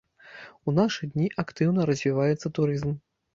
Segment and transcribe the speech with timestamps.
[0.71, 2.91] У нашы дні актыўна развіваецца турызм.